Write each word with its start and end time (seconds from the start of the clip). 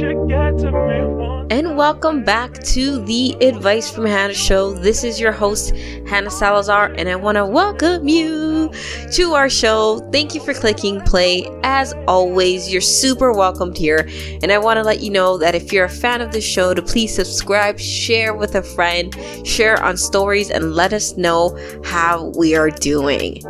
And 0.00 1.76
welcome 1.76 2.24
back 2.24 2.54
to 2.62 3.04
the 3.04 3.36
Advice 3.42 3.90
from 3.90 4.06
Hannah 4.06 4.32
show. 4.32 4.72
This 4.72 5.04
is 5.04 5.20
your 5.20 5.30
host, 5.30 5.76
Hannah 6.06 6.30
Salazar, 6.30 6.94
and 6.96 7.06
I 7.06 7.16
want 7.16 7.36
to 7.36 7.44
welcome 7.44 8.08
you 8.08 8.70
to 9.12 9.34
our 9.34 9.50
show. 9.50 9.98
Thank 10.10 10.34
you 10.34 10.40
for 10.40 10.54
clicking 10.54 11.02
play. 11.02 11.46
As 11.64 11.92
always, 12.08 12.72
you're 12.72 12.80
super 12.80 13.34
welcomed 13.34 13.76
here. 13.76 14.08
And 14.42 14.50
I 14.50 14.56
want 14.56 14.78
to 14.78 14.82
let 14.82 15.02
you 15.02 15.10
know 15.10 15.36
that 15.36 15.54
if 15.54 15.70
you're 15.70 15.84
a 15.84 15.90
fan 15.90 16.22
of 16.22 16.32
the 16.32 16.40
show, 16.40 16.72
to 16.72 16.80
please 16.80 17.14
subscribe, 17.14 17.78
share 17.78 18.34
with 18.34 18.54
a 18.54 18.62
friend, 18.62 19.14
share 19.44 19.82
on 19.82 19.98
stories, 19.98 20.50
and 20.50 20.74
let 20.74 20.94
us 20.94 21.18
know 21.18 21.54
how 21.84 22.32
we 22.38 22.56
are 22.56 22.70
doing. 22.70 23.42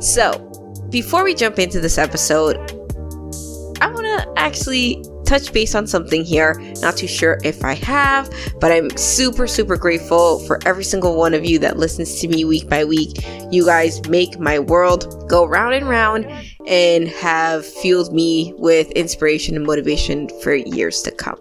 So, 0.00 0.38
before 0.88 1.24
we 1.24 1.34
jump 1.34 1.58
into 1.58 1.80
this 1.80 1.98
episode, 1.98 2.58
I 3.80 3.90
want 3.90 4.06
to 4.06 4.32
actually 4.36 5.02
touch 5.26 5.52
base 5.52 5.74
on 5.74 5.86
something 5.86 6.24
here. 6.24 6.54
Not 6.80 6.96
too 6.96 7.06
sure 7.06 7.38
if 7.44 7.64
I 7.64 7.74
have, 7.74 8.30
but 8.60 8.72
I'm 8.72 8.96
super, 8.96 9.46
super 9.46 9.76
grateful 9.76 10.38
for 10.40 10.60
every 10.64 10.84
single 10.84 11.16
one 11.16 11.34
of 11.34 11.44
you 11.44 11.58
that 11.58 11.76
listens 11.76 12.20
to 12.20 12.28
me 12.28 12.44
week 12.44 12.68
by 12.68 12.84
week. 12.84 13.18
You 13.50 13.64
guys 13.64 14.06
make 14.08 14.38
my 14.38 14.58
world 14.58 15.28
go 15.28 15.44
round 15.44 15.74
and 15.74 15.88
round 15.88 16.26
and 16.66 17.08
have 17.08 17.66
fueled 17.66 18.12
me 18.12 18.54
with 18.56 18.90
inspiration 18.92 19.56
and 19.56 19.66
motivation 19.66 20.28
for 20.42 20.54
years 20.54 21.02
to 21.02 21.10
come. 21.10 21.38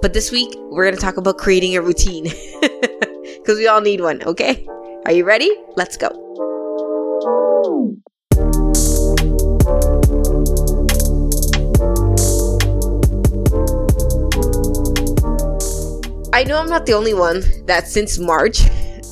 But 0.00 0.12
this 0.12 0.30
week, 0.30 0.54
we're 0.70 0.84
going 0.84 0.94
to 0.94 1.00
talk 1.00 1.16
about 1.16 1.38
creating 1.38 1.76
a 1.76 1.82
routine 1.82 2.24
because 2.60 3.58
we 3.58 3.66
all 3.66 3.80
need 3.80 4.00
one, 4.00 4.22
okay? 4.22 4.64
Are 5.06 5.12
you 5.12 5.24
ready? 5.24 5.50
Let's 5.76 5.96
go. 5.96 6.08
I 16.32 16.44
know 16.44 16.58
I'm 16.58 16.68
not 16.68 16.84
the 16.84 16.92
only 16.92 17.14
one 17.14 17.42
that 17.66 17.88
since 17.88 18.18
March, 18.18 18.60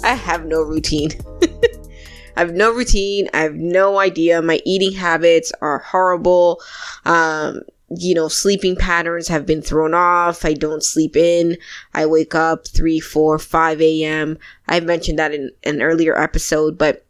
I 0.04 0.14
have 0.14 0.44
no 0.44 0.60
routine. 0.60 1.10
I 2.36 2.40
have 2.40 2.52
no 2.52 2.70
routine. 2.72 3.28
I 3.32 3.38
have 3.38 3.54
no 3.54 3.98
idea. 3.98 4.42
My 4.42 4.60
eating 4.66 4.92
habits 4.92 5.50
are 5.62 5.78
horrible. 5.78 6.60
Um, 7.06 7.62
you 7.88 8.14
know, 8.14 8.28
sleeping 8.28 8.76
patterns 8.76 9.28
have 9.28 9.46
been 9.46 9.62
thrown 9.62 9.94
off. 9.94 10.44
I 10.44 10.52
don't 10.52 10.84
sleep 10.84 11.16
in. 11.16 11.56
I 11.94 12.04
wake 12.04 12.34
up 12.34 12.68
3, 12.68 13.00
4, 13.00 13.38
5 13.38 13.80
a.m. 13.80 14.38
I 14.68 14.80
mentioned 14.80 15.18
that 15.18 15.32
in 15.32 15.50
an 15.64 15.80
earlier 15.80 16.20
episode, 16.20 16.76
but 16.76 17.06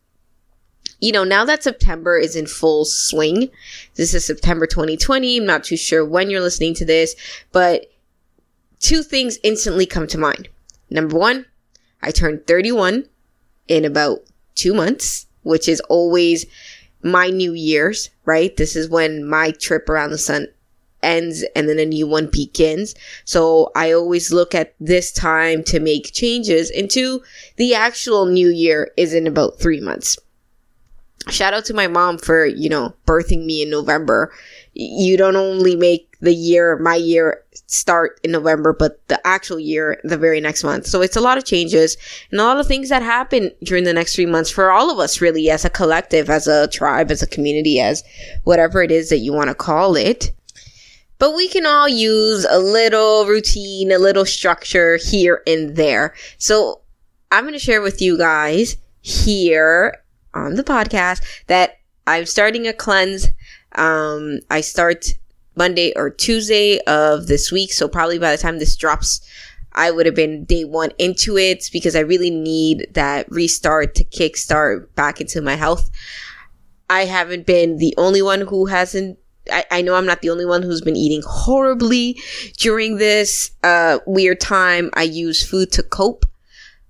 you 1.01 1.13
know, 1.13 1.25
now 1.25 1.45
that 1.45 1.63
September 1.63 2.17
is 2.17 2.37
in 2.37 2.47
full 2.47 2.85
swing, 2.85 3.51
this 3.97 4.15
is 4.15 4.25
September 4.25 4.67
2020. 4.67 5.39
I'm 5.39 5.47
not 5.47 5.65
too 5.65 5.77
sure 5.77 6.05
when 6.05 6.31
you're 6.31 6.41
listening 6.41 6.75
to 6.75 6.87
this, 6.87 7.15
but 7.53 7.87
two 8.87 9.03
things 9.03 9.37
instantly 9.43 9.85
come 9.85 10.07
to 10.07 10.17
mind. 10.17 10.49
Number 10.91 11.19
one, 11.19 11.47
I 12.03 12.13
turned 12.13 12.47
31 12.47 13.09
in 13.67 13.85
about 13.85 14.21
two 14.55 14.73
months, 14.73 15.27
which 15.43 15.69
is 15.69 15.81
always 15.89 16.47
my 17.03 17.29
New 17.29 17.53
Year's, 17.53 18.11
right? 18.25 18.57
This 18.57 18.77
is 18.77 18.89
when 18.89 19.29
my 19.29 19.51
trip 19.51 19.89
around 19.89 20.11
the 20.11 20.19
sun 20.19 20.47
ends 21.03 21.45
and 21.57 21.69
then 21.69 21.81
a 21.81 21.85
new 21.85 22.07
one 22.07 22.29
begins. 22.29 22.95
So 23.25 23.73
I 23.75 23.91
always 23.91 24.33
look 24.33 24.55
at 24.55 24.77
this 24.79 25.11
time 25.11 25.65
to 25.65 25.81
make 25.81 26.13
changes 26.13 26.71
into 26.71 27.23
the 27.57 27.75
actual 27.75 28.27
new 28.27 28.49
year 28.49 28.93
is 28.97 29.13
in 29.13 29.27
about 29.27 29.59
three 29.59 29.81
months. 29.81 30.17
Shout 31.29 31.55
out 31.55 31.65
to 31.65 31.75
my 31.75 31.89
mom 31.89 32.19
for, 32.19 32.47
you 32.47 32.69
know, 32.69 32.95
birthing 33.05 33.47
me 33.47 33.63
in 33.63 33.71
November. 33.71 34.33
You 34.75 35.17
don't 35.17 35.35
only 35.35 35.75
make 35.75 36.06
the 36.21 36.35
year, 36.35 36.79
my 36.79 36.95
year 36.95 37.43
start 37.67 38.21
in 38.23 38.33
November, 38.33 38.73
but 38.73 39.07
the 39.09 39.25
actual 39.27 39.59
year 39.59 40.01
the 40.05 40.17
very 40.17 40.41
next 40.41 40.65
month. 40.65 40.87
So 40.87 41.03
it's 41.03 41.17
a 41.17 41.21
lot 41.21 41.39
of 41.39 41.45
changes 41.45 41.97
and 42.31 42.41
a 42.41 42.45
lot 42.45 42.59
of 42.59 42.67
things 42.67 42.89
that 42.89 43.03
happen 43.03 43.51
during 43.63 43.85
the 43.85 43.93
next 43.93 44.15
three 44.15 44.27
months 44.27 44.51
for 44.51 44.71
all 44.71 44.91
of 44.91 44.99
us, 44.99 45.21
really, 45.21 45.51
as 45.51 45.65
a 45.65 45.71
collective, 45.71 46.31
as 46.31 46.47
a 46.47 46.69
tribe, 46.69 47.11
as 47.11 47.23
a 47.23 47.27
community, 47.27 47.81
as 47.81 48.03
whatever 48.45 48.83
it 48.83 48.91
is 48.91 49.09
that 49.11 49.19
you 49.19 49.33
want 49.33 49.49
to 49.49 49.55
call 49.55 49.97
it. 49.97 50.33
But 51.19 51.35
we 51.35 51.49
can 51.49 51.65
all 51.65 51.89
use 51.89 52.47
a 52.49 52.59
little 52.59 53.27
routine, 53.27 53.91
a 53.91 53.99
little 53.99 54.27
structure 54.27 54.99
here 54.99 55.43
and 55.47 55.75
there. 55.75 56.15
So 56.39 56.83
I'm 57.33 57.45
going 57.45 57.55
to 57.55 57.59
share 57.59 57.81
with 57.81 58.03
you 58.03 58.19
guys 58.19 58.77
here 59.01 60.03
on 60.35 60.57
the 60.57 60.65
podcast 60.65 61.23
that 61.47 61.79
I'm 62.07 62.27
starting 62.27 62.67
a 62.67 62.73
cleanse. 62.73 63.29
Um, 63.75 64.41
I 64.51 64.61
start 64.61 65.15
Monday 65.57 65.93
or 65.97 66.11
Tuesday 66.11 66.79
of 66.87 67.27
this 67.27 67.51
week. 67.51 67.73
So 67.73 67.89
probably 67.89 68.19
by 68.19 68.31
the 68.31 68.41
time 68.41 68.59
this 68.59 68.77
drops, 68.77 69.21
I 69.73 69.91
would 69.91 70.07
have 70.07 70.15
been 70.15 70.45
day 70.45 70.65
one 70.65 70.91
into 70.99 71.37
it 71.37 71.69
because 71.73 71.95
I 71.95 72.01
really 72.01 72.31
need 72.31 72.89
that 72.95 73.31
restart 73.31 73.95
to 73.97 74.05
kickstart 74.05 74.95
back 74.95 75.21
into 75.21 75.41
my 75.43 75.55
health. 75.55 75.91
I 76.89 77.05
haven't 77.05 77.47
been 77.47 77.77
the 77.79 77.95
only 77.99 78.23
one 78.23 78.43
who 78.43 78.67
hasn't. 78.67 79.19
I, 79.53 79.65
I 79.71 79.83
know 79.83 79.95
I'm 79.95 80.07
not 80.07 80.23
the 80.23 80.31
only 80.31 80.47
one 80.47 80.63
who's 80.63 80.81
been 80.81 80.97
eating 80.97 81.23
horribly 81.25 82.19
during 82.57 82.97
this 82.97 83.51
uh, 83.63 83.99
weird 84.07 84.41
time. 84.41 84.91
I 84.95 85.03
use 85.05 85.47
food 85.47 85.73
to 85.73 85.83
cope 85.83 86.27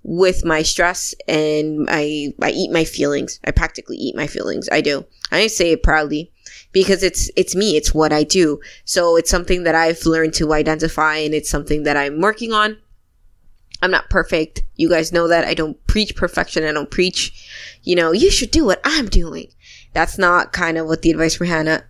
with 0.03 0.45
my 0.45 0.63
stress 0.63 1.15
and 1.27 1.89
I 1.91 2.33
I 2.41 2.51
eat 2.51 2.71
my 2.71 2.85
feelings. 2.85 3.41
I 3.45 3.51
practically 3.51 3.97
eat 3.97 4.15
my 4.15 4.29
feelings. 4.29 4.69
I 4.71 4.81
do. 4.81 5.05
I 5.33 5.49
say 5.49 5.73
it 5.73 5.83
proudly 5.83 6.33
because 6.73 7.03
it's 7.03 7.31
it's 7.37 7.55
me 7.55 7.77
it's 7.77 7.95
what 7.95 8.13
i 8.13 8.23
do. 8.23 8.61
So 8.85 9.17
it's 9.17 9.31
something 9.31 9.65
that 9.65 9.75
i've 9.75 10.05
learned 10.07 10.35
to 10.35 10.53
identify 10.53 11.17
and 11.17 11.35
it's 11.35 11.51
something 11.51 11.85
that 11.85 11.97
i'm 11.97 12.21
working 12.21 12.53
on. 12.53 12.79
I'm 13.83 13.91
not 13.91 14.09
perfect. 14.09 14.63
You 14.77 14.89
guys 14.89 15.13
know 15.13 15.29
that. 15.29 15.45
I 15.45 15.53
don't 15.53 15.87
preach 15.87 16.17
perfection. 16.17 16.65
I 16.65 16.73
don't 16.73 16.91
preach 16.91 17.79
you 17.83 17.95
know 17.95 18.13
you 18.13 18.31
should 18.31 18.51
do 18.51 18.65
what 18.65 18.81
i'm 18.85 19.09
doing. 19.09 19.49
That's 19.93 20.19
not 20.19 20.53
kind 20.53 20.77
of 20.79 20.87
what 20.87 21.03
the 21.03 21.11
advice 21.11 21.37
for 21.37 21.45
hannah 21.45 21.85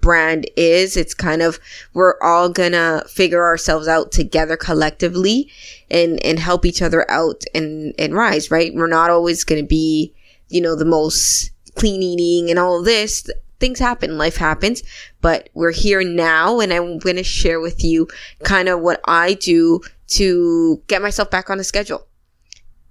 brand 0.00 0.46
is. 0.56 0.96
It's 0.96 1.14
kind 1.14 1.42
of 1.42 1.58
we're 1.92 2.20
all 2.22 2.48
gonna 2.48 3.04
figure 3.08 3.42
ourselves 3.42 3.88
out 3.88 4.12
together 4.12 4.56
collectively 4.56 5.50
and 5.90 6.24
and 6.24 6.38
help 6.38 6.64
each 6.64 6.82
other 6.82 7.08
out 7.10 7.44
and 7.54 7.94
and 7.98 8.14
rise 8.14 8.50
right? 8.50 8.74
We're 8.74 8.86
not 8.86 9.10
always 9.10 9.44
gonna 9.44 9.62
be 9.62 10.14
you 10.48 10.60
know 10.60 10.76
the 10.76 10.84
most 10.84 11.50
clean 11.74 12.02
eating 12.02 12.50
and 12.50 12.58
all 12.58 12.82
this 12.82 13.28
things 13.64 13.78
happen, 13.78 14.18
life 14.18 14.36
happens, 14.36 14.82
but 15.22 15.48
we're 15.54 15.72
here 15.72 16.04
now 16.04 16.60
and 16.60 16.70
I'm 16.70 16.98
going 16.98 17.16
to 17.16 17.24
share 17.24 17.60
with 17.60 17.82
you 17.82 18.06
kind 18.42 18.68
of 18.68 18.80
what 18.80 19.00
I 19.06 19.32
do 19.32 19.80
to 20.08 20.82
get 20.86 21.00
myself 21.00 21.30
back 21.30 21.48
on 21.48 21.56
the 21.56 21.64
schedule. 21.64 22.06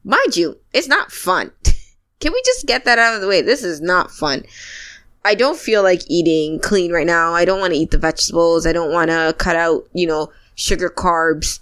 Mind 0.03 0.35
you, 0.35 0.57
it's 0.73 0.87
not 0.87 1.11
fun. 1.11 1.51
Can 2.19 2.33
we 2.33 2.41
just 2.43 2.65
get 2.65 2.85
that 2.85 2.97
out 2.97 3.13
of 3.13 3.21
the 3.21 3.27
way? 3.27 3.43
This 3.43 3.63
is 3.63 3.81
not 3.81 4.09
fun. 4.09 4.45
I 5.23 5.35
don't 5.35 5.59
feel 5.59 5.83
like 5.83 6.01
eating 6.07 6.59
clean 6.59 6.91
right 6.91 7.05
now. 7.05 7.33
I 7.33 7.45
don't 7.45 7.59
want 7.59 7.73
to 7.73 7.79
eat 7.79 7.91
the 7.91 7.99
vegetables. 7.99 8.65
I 8.65 8.73
don't 8.73 8.91
want 8.91 9.11
to 9.11 9.35
cut 9.37 9.55
out, 9.55 9.87
you 9.93 10.07
know, 10.07 10.31
sugar 10.55 10.89
carbs 10.89 11.59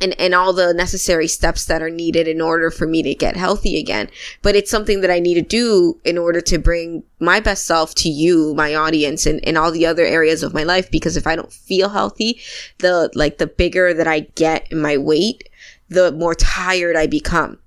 and, 0.00 0.18
and 0.20 0.34
all 0.34 0.52
the 0.52 0.74
necessary 0.74 1.28
steps 1.28 1.66
that 1.66 1.82
are 1.82 1.90
needed 1.90 2.26
in 2.26 2.40
order 2.40 2.70
for 2.70 2.86
me 2.86 3.02
to 3.02 3.14
get 3.14 3.36
healthy 3.36 3.78
again. 3.78 4.10
But 4.42 4.56
it's 4.56 4.70
something 4.70 5.00
that 5.00 5.10
I 5.10 5.20
need 5.20 5.34
to 5.34 5.42
do 5.42 6.00
in 6.04 6.18
order 6.18 6.40
to 6.42 6.58
bring 6.58 7.04
my 7.20 7.40
best 7.40 7.66
self 7.66 7.94
to 7.96 8.08
you, 8.08 8.54
my 8.54 8.74
audience, 8.74 9.26
and, 9.26 9.46
and 9.46 9.56
all 9.56 9.70
the 9.70 9.86
other 9.86 10.04
areas 10.04 10.42
of 10.42 10.54
my 10.54 10.64
life. 10.64 10.90
Because 10.90 11.16
if 11.16 11.26
I 11.26 11.36
don't 11.36 11.52
feel 11.52 11.88
healthy, 11.88 12.40
the, 12.78 13.10
like 13.14 13.38
the 13.38 13.46
bigger 13.46 13.94
that 13.94 14.08
I 14.08 14.20
get 14.20 14.70
in 14.70 14.80
my 14.80 14.96
weight, 14.96 15.48
the 15.88 16.12
more 16.12 16.34
tired 16.34 16.96
I 16.96 17.06
become 17.06 17.58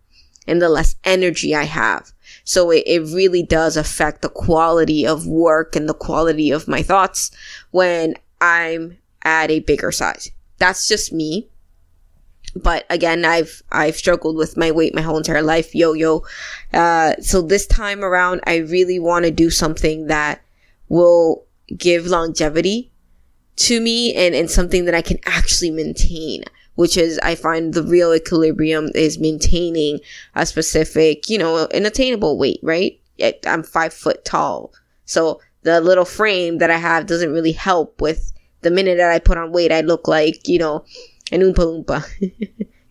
and 0.48 0.62
the 0.62 0.70
less 0.70 0.96
energy 1.04 1.56
I 1.56 1.64
have. 1.64 2.12
So 2.44 2.72
it, 2.72 2.84
it 2.86 3.02
really 3.14 3.44
does 3.44 3.78
affect 3.78 4.22
the 4.22 4.30
quality 4.30 5.06
of 5.06 5.28
work 5.28 5.76
and 5.76 5.88
the 5.88 5.94
quality 5.94 6.52
of 6.52 6.68
my 6.68 6.82
thoughts 6.82 7.32
when 7.72 8.16
I'm 8.40 8.98
at 9.24 9.52
a 9.52 9.60
bigger 9.60 9.92
size. 9.92 10.32
That's 10.58 10.88
just 10.88 11.12
me 11.12 11.50
but 12.56 12.86
again 12.90 13.26
i've 13.26 13.62
i've 13.72 13.96
struggled 13.96 14.36
with 14.36 14.58
my 14.58 14.72
weight 14.72 14.96
my 14.96 15.02
whole 15.02 15.18
entire 15.18 15.42
life. 15.42 15.76
Yo-yo 15.76 16.24
uh, 16.74 17.14
so 17.20 17.42
this 17.42 17.68
time 17.68 18.04
around 18.04 18.42
i 18.46 18.58
really 18.58 19.00
want 19.00 19.26
to 19.26 19.32
do 19.32 19.50
something 19.50 20.08
that 20.08 20.42
will 20.90 21.46
give 21.76 22.06
longevity 22.06 22.92
to 23.58 23.82
me 23.82 24.14
and, 24.14 24.34
and 24.34 24.50
something 24.50 24.86
that 24.86 24.96
i 24.96 25.02
can 25.02 25.20
actually 25.26 25.72
maintain 25.72 26.44
which 26.76 26.96
is 26.98 27.20
i 27.20 27.36
find 27.36 27.74
the 27.74 27.84
real 27.84 28.14
equilibrium 28.14 28.90
is 28.96 29.20
maintaining 29.20 30.00
a 30.36 30.46
specific 30.46 31.30
you 31.30 31.38
know 31.38 31.68
an 31.74 31.86
attainable 31.86 32.38
weight 32.38 32.60
right? 32.64 33.00
I'm 33.48 33.64
five 33.64 33.94
foot 33.94 34.24
tall. 34.26 34.74
So 35.06 35.42
the 35.64 35.82
little 35.82 36.06
frame 36.06 36.60
that 36.60 36.72
i 36.72 36.78
have 36.78 37.06
doesn't 37.06 37.34
really 37.34 37.52
help 37.52 38.00
with 38.00 38.32
the 38.62 38.72
minute 38.72 38.98
that 38.98 39.12
i 39.12 39.20
put 39.20 39.38
on 39.38 39.52
weight 39.52 39.72
i 39.72 39.82
look 39.82 40.08
like 40.08 40.48
you 40.48 40.58
know 40.58 40.86
an 41.32 41.42
Oompa 41.42 41.56
Loompa. 41.56 42.06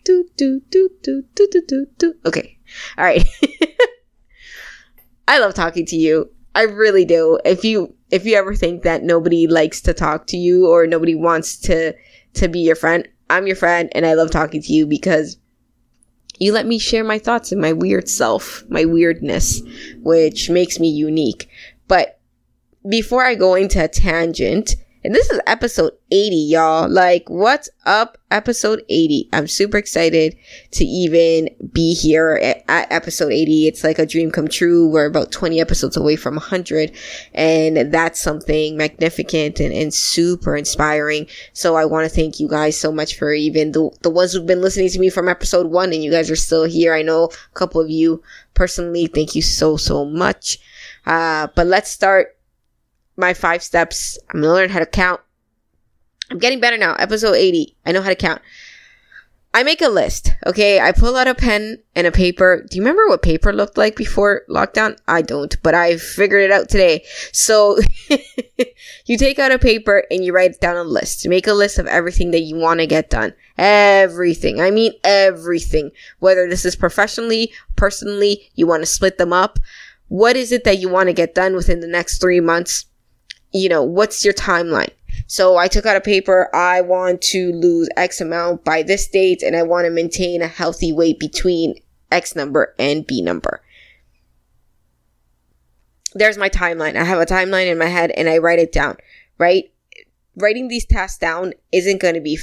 do, 0.04 0.28
do, 0.36 0.60
do, 0.70 0.90
do, 1.02 1.24
do, 1.34 1.48
do, 1.50 1.62
do, 1.66 1.86
do. 1.98 2.14
Okay. 2.24 2.58
All 2.96 3.04
right. 3.04 3.26
I 5.28 5.38
love 5.38 5.54
talking 5.54 5.86
to 5.86 5.96
you. 5.96 6.30
I 6.54 6.62
really 6.62 7.04
do. 7.04 7.38
If 7.44 7.64
you 7.64 7.94
if 8.10 8.24
you 8.24 8.36
ever 8.36 8.54
think 8.54 8.82
that 8.82 9.02
nobody 9.02 9.46
likes 9.46 9.80
to 9.82 9.92
talk 9.92 10.26
to 10.28 10.36
you 10.36 10.68
or 10.70 10.86
nobody 10.86 11.14
wants 11.14 11.58
to 11.62 11.94
to 12.34 12.48
be 12.48 12.60
your 12.60 12.76
friend, 12.76 13.06
I'm 13.28 13.46
your 13.46 13.56
friend 13.56 13.90
and 13.92 14.06
I 14.06 14.14
love 14.14 14.30
talking 14.30 14.62
to 14.62 14.72
you 14.72 14.86
because 14.86 15.38
you 16.38 16.52
let 16.52 16.66
me 16.66 16.78
share 16.78 17.04
my 17.04 17.18
thoughts 17.18 17.52
and 17.52 17.60
my 17.60 17.72
weird 17.72 18.08
self, 18.08 18.64
my 18.68 18.84
weirdness, 18.84 19.62
which 20.02 20.50
makes 20.50 20.78
me 20.78 20.88
unique. 20.88 21.48
But 21.88 22.20
before 22.88 23.24
I 23.24 23.34
go 23.34 23.54
into 23.54 23.82
a 23.82 23.88
tangent, 23.88 24.76
and 25.06 25.14
this 25.14 25.30
is 25.30 25.40
episode 25.46 25.92
80, 26.10 26.34
y'all. 26.34 26.88
Like, 26.88 27.30
what's 27.30 27.68
up? 27.84 28.18
Episode 28.32 28.82
80. 28.88 29.28
I'm 29.32 29.46
super 29.46 29.78
excited 29.78 30.36
to 30.72 30.84
even 30.84 31.48
be 31.72 31.94
here 31.94 32.40
at, 32.42 32.64
at, 32.66 32.90
episode 32.90 33.30
80. 33.30 33.68
It's 33.68 33.84
like 33.84 34.00
a 34.00 34.04
dream 34.04 34.32
come 34.32 34.48
true. 34.48 34.88
We're 34.88 35.06
about 35.06 35.30
20 35.30 35.60
episodes 35.60 35.96
away 35.96 36.16
from 36.16 36.34
100. 36.34 36.90
And 37.34 37.92
that's 37.92 38.20
something 38.20 38.76
magnificent 38.76 39.60
and, 39.60 39.72
and 39.72 39.94
super 39.94 40.56
inspiring. 40.56 41.28
So 41.52 41.76
I 41.76 41.84
want 41.84 42.10
to 42.10 42.14
thank 42.14 42.40
you 42.40 42.48
guys 42.48 42.76
so 42.76 42.90
much 42.90 43.16
for 43.16 43.32
even 43.32 43.70
the, 43.70 43.96
the 44.02 44.10
ones 44.10 44.32
who've 44.32 44.44
been 44.44 44.60
listening 44.60 44.88
to 44.88 44.98
me 44.98 45.08
from 45.08 45.28
episode 45.28 45.68
one 45.68 45.92
and 45.92 46.02
you 46.02 46.10
guys 46.10 46.32
are 46.32 46.36
still 46.36 46.64
here. 46.64 46.92
I 46.92 47.02
know 47.02 47.26
a 47.26 47.54
couple 47.54 47.80
of 47.80 47.88
you 47.88 48.24
personally. 48.54 49.06
Thank 49.06 49.36
you 49.36 49.42
so, 49.42 49.76
so 49.76 50.04
much. 50.04 50.58
Uh, 51.06 51.46
but 51.54 51.68
let's 51.68 51.92
start 51.92 52.35
my 53.16 53.34
five 53.34 53.62
steps. 53.62 54.18
I'm 54.30 54.40
gonna 54.40 54.52
learn 54.52 54.70
how 54.70 54.78
to 54.78 54.86
count. 54.86 55.20
I'm 56.30 56.38
getting 56.38 56.60
better 56.60 56.76
now. 56.76 56.94
Episode 56.94 57.34
80. 57.34 57.76
I 57.84 57.92
know 57.92 58.02
how 58.02 58.08
to 58.08 58.16
count. 58.16 58.42
I 59.54 59.62
make 59.62 59.80
a 59.80 59.88
list. 59.88 60.34
Okay. 60.44 60.80
I 60.80 60.92
pull 60.92 61.16
out 61.16 61.28
a 61.28 61.34
pen 61.34 61.78
and 61.94 62.06
a 62.06 62.12
paper. 62.12 62.66
Do 62.68 62.76
you 62.76 62.82
remember 62.82 63.06
what 63.08 63.22
paper 63.22 63.54
looked 63.54 63.78
like 63.78 63.96
before 63.96 64.42
lockdown? 64.50 64.98
I 65.08 65.22
don't, 65.22 65.56
but 65.62 65.74
I 65.74 65.96
figured 65.96 66.42
it 66.42 66.50
out 66.50 66.68
today. 66.68 67.04
So 67.32 67.78
you 69.06 69.16
take 69.16 69.38
out 69.38 69.52
a 69.52 69.58
paper 69.58 70.04
and 70.10 70.22
you 70.22 70.34
write 70.34 70.60
down 70.60 70.76
a 70.76 70.84
list. 70.84 71.26
Make 71.26 71.46
a 71.46 71.54
list 71.54 71.78
of 71.78 71.86
everything 71.86 72.32
that 72.32 72.42
you 72.42 72.56
want 72.56 72.80
to 72.80 72.86
get 72.86 73.08
done. 73.08 73.32
Everything. 73.56 74.60
I 74.60 74.70
mean 74.70 74.92
everything. 75.02 75.90
Whether 76.18 76.46
this 76.48 76.66
is 76.66 76.76
professionally, 76.76 77.50
personally, 77.76 78.50
you 78.56 78.66
want 78.66 78.82
to 78.82 78.86
split 78.86 79.16
them 79.16 79.32
up. 79.32 79.58
What 80.08 80.36
is 80.36 80.52
it 80.52 80.64
that 80.64 80.78
you 80.78 80.90
want 80.90 81.08
to 81.08 81.14
get 81.14 81.34
done 81.34 81.54
within 81.54 81.80
the 81.80 81.88
next 81.88 82.20
three 82.20 82.40
months? 82.40 82.84
You 83.56 83.68
know, 83.68 83.82
what's 83.82 84.24
your 84.24 84.34
timeline? 84.34 84.90
So 85.26 85.56
I 85.56 85.68
took 85.68 85.86
out 85.86 85.96
a 85.96 86.00
paper. 86.00 86.54
I 86.54 86.80
want 86.80 87.20
to 87.22 87.52
lose 87.52 87.88
X 87.96 88.20
amount 88.20 88.64
by 88.64 88.82
this 88.82 89.08
date 89.08 89.42
and 89.42 89.56
I 89.56 89.62
want 89.62 89.86
to 89.86 89.90
maintain 89.90 90.42
a 90.42 90.46
healthy 90.46 90.92
weight 90.92 91.18
between 91.18 91.74
X 92.10 92.36
number 92.36 92.74
and 92.78 93.06
B 93.06 93.22
number. 93.22 93.62
There's 96.14 96.38
my 96.38 96.48
timeline. 96.48 96.96
I 96.96 97.04
have 97.04 97.18
a 97.18 97.26
timeline 97.26 97.70
in 97.70 97.78
my 97.78 97.86
head 97.86 98.10
and 98.12 98.28
I 98.28 98.38
write 98.38 98.58
it 98.58 98.72
down, 98.72 98.96
right? 99.38 99.70
Writing 100.36 100.68
these 100.68 100.86
tasks 100.86 101.18
down 101.18 101.52
isn't 101.72 102.00
going 102.00 102.14
to 102.14 102.20
be, 102.20 102.38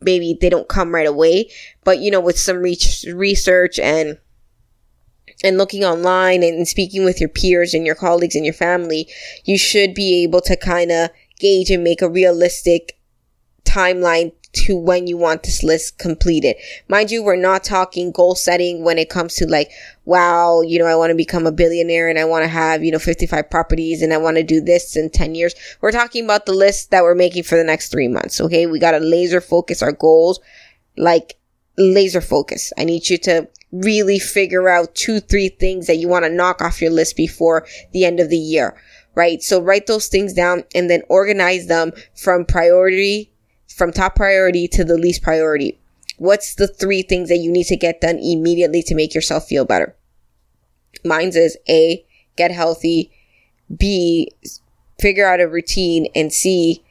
maybe 0.00 0.36
they 0.40 0.50
don't 0.50 0.68
come 0.68 0.94
right 0.94 1.06
away, 1.06 1.50
but 1.84 1.98
you 1.98 2.10
know, 2.10 2.20
with 2.20 2.38
some 2.38 2.58
research 2.58 3.78
and 3.78 4.18
and 5.44 5.58
looking 5.58 5.84
online 5.84 6.42
and 6.42 6.66
speaking 6.66 7.04
with 7.04 7.20
your 7.20 7.28
peers 7.28 7.74
and 7.74 7.84
your 7.84 7.94
colleagues 7.94 8.34
and 8.34 8.44
your 8.44 8.54
family, 8.54 9.08
you 9.44 9.58
should 9.58 9.94
be 9.94 10.22
able 10.22 10.40
to 10.42 10.56
kind 10.56 10.90
of 10.90 11.10
gauge 11.38 11.70
and 11.70 11.84
make 11.84 12.02
a 12.02 12.08
realistic 12.08 12.98
timeline 13.64 14.32
to 14.52 14.76
when 14.76 15.06
you 15.06 15.18
want 15.18 15.42
this 15.42 15.62
list 15.62 15.98
completed. 15.98 16.56
Mind 16.88 17.10
you, 17.10 17.22
we're 17.22 17.36
not 17.36 17.62
talking 17.62 18.10
goal 18.10 18.34
setting 18.34 18.84
when 18.84 18.96
it 18.96 19.10
comes 19.10 19.34
to 19.34 19.46
like, 19.46 19.70
wow, 20.06 20.62
you 20.62 20.78
know, 20.78 20.86
I 20.86 20.96
want 20.96 21.10
to 21.10 21.16
become 21.16 21.46
a 21.46 21.52
billionaire 21.52 22.08
and 22.08 22.18
I 22.18 22.24
want 22.24 22.44
to 22.44 22.48
have, 22.48 22.82
you 22.82 22.90
know, 22.90 22.98
55 22.98 23.50
properties 23.50 24.02
and 24.02 24.14
I 24.14 24.16
want 24.16 24.38
to 24.38 24.42
do 24.42 24.62
this 24.62 24.96
in 24.96 25.10
10 25.10 25.34
years. 25.34 25.54
We're 25.82 25.92
talking 25.92 26.24
about 26.24 26.46
the 26.46 26.54
list 26.54 26.90
that 26.90 27.02
we're 27.02 27.14
making 27.14 27.42
for 27.42 27.56
the 27.56 27.64
next 27.64 27.90
three 27.90 28.08
months. 28.08 28.40
Okay. 28.40 28.66
We 28.66 28.78
got 28.78 28.92
to 28.92 29.00
laser 29.00 29.42
focus 29.42 29.82
our 29.82 29.92
goals, 29.92 30.40
like 30.96 31.36
laser 31.76 32.22
focus. 32.22 32.72
I 32.78 32.84
need 32.84 33.10
you 33.10 33.18
to 33.18 33.48
really 33.82 34.18
figure 34.18 34.68
out 34.68 34.94
two, 34.94 35.20
three 35.20 35.48
things 35.48 35.86
that 35.86 35.96
you 35.96 36.08
want 36.08 36.24
to 36.24 36.30
knock 36.30 36.62
off 36.62 36.80
your 36.80 36.90
list 36.90 37.16
before 37.16 37.66
the 37.92 38.04
end 38.04 38.20
of 38.20 38.30
the 38.30 38.36
year, 38.36 38.76
right? 39.14 39.42
So 39.42 39.60
write 39.60 39.86
those 39.86 40.08
things 40.08 40.32
down 40.32 40.64
and 40.74 40.88
then 40.88 41.02
organize 41.08 41.66
them 41.66 41.92
from 42.14 42.44
priority, 42.44 43.30
from 43.74 43.92
top 43.92 44.16
priority 44.16 44.68
to 44.68 44.84
the 44.84 44.98
least 44.98 45.22
priority. 45.22 45.78
What's 46.18 46.54
the 46.54 46.68
three 46.68 47.02
things 47.02 47.28
that 47.28 47.38
you 47.38 47.50
need 47.50 47.66
to 47.66 47.76
get 47.76 48.00
done 48.00 48.18
immediately 48.18 48.82
to 48.84 48.94
make 48.94 49.14
yourself 49.14 49.46
feel 49.46 49.64
better? 49.64 49.94
Mine's 51.04 51.36
is 51.36 51.58
A, 51.68 52.04
get 52.36 52.50
healthy, 52.50 53.10
B, 53.74 54.32
figure 54.98 55.26
out 55.26 55.40
a 55.40 55.48
routine, 55.48 56.06
and 56.14 56.32
C, 56.32 56.82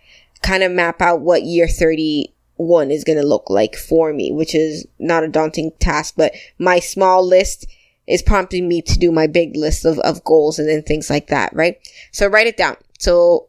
kind 0.43 0.61
of 0.61 0.71
map 0.71 1.01
out 1.01 1.21
what 1.21 1.43
year 1.43 1.67
30 1.67 2.34
one 2.55 2.91
is 2.91 3.03
going 3.03 3.17
to 3.17 3.27
look 3.27 3.49
like 3.49 3.75
for 3.75 4.13
me, 4.13 4.31
which 4.31 4.55
is 4.55 4.87
not 4.99 5.23
a 5.23 5.27
daunting 5.27 5.71
task, 5.79 6.15
but 6.17 6.33
my 6.57 6.79
small 6.79 7.25
list 7.25 7.67
is 8.07 8.21
prompting 8.21 8.67
me 8.67 8.81
to 8.81 8.99
do 8.99 9.11
my 9.11 9.27
big 9.27 9.55
list 9.55 9.85
of, 9.85 9.99
of 9.99 10.23
goals 10.23 10.59
and 10.59 10.69
then 10.69 10.83
things 10.83 11.09
like 11.09 11.27
that, 11.27 11.53
right? 11.53 11.77
So 12.11 12.27
write 12.27 12.47
it 12.47 12.57
down. 12.57 12.77
So 12.99 13.47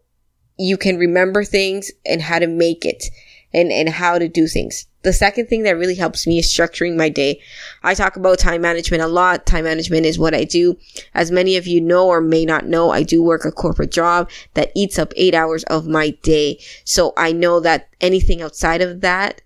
you 0.58 0.76
can 0.76 0.98
remember 0.98 1.44
things 1.44 1.90
and 2.04 2.22
how 2.22 2.38
to 2.38 2.46
make 2.46 2.84
it 2.84 3.04
and, 3.52 3.72
and 3.72 3.88
how 3.88 4.18
to 4.18 4.28
do 4.28 4.46
things. 4.46 4.86
The 5.02 5.12
second 5.12 5.46
thing 5.46 5.62
that 5.62 5.76
really 5.76 5.94
helps 5.94 6.26
me 6.26 6.38
is 6.38 6.52
structuring 6.52 6.96
my 6.96 7.08
day. 7.08 7.40
I 7.82 7.94
talk 7.94 8.16
about 8.16 8.38
time 8.38 8.60
management 8.60 9.02
a 9.02 9.06
lot. 9.06 9.46
Time 9.46 9.64
management 9.64 10.04
is 10.04 10.18
what 10.18 10.34
I 10.34 10.44
do. 10.44 10.76
As 11.14 11.30
many 11.30 11.56
of 11.56 11.66
you 11.66 11.80
know 11.80 12.08
or 12.08 12.20
may 12.20 12.44
not 12.44 12.66
know, 12.66 12.90
I 12.90 13.02
do 13.04 13.22
work 13.22 13.44
a 13.44 13.52
corporate 13.52 13.92
job 13.92 14.28
that 14.54 14.72
eats 14.74 14.98
up 14.98 15.12
eight 15.16 15.34
hours 15.34 15.62
of 15.64 15.86
my 15.86 16.10
day. 16.22 16.58
So 16.84 17.12
I 17.16 17.32
know 17.32 17.60
that 17.60 17.88
anything 18.00 18.42
outside 18.42 18.82
of 18.82 19.00
that, 19.02 19.42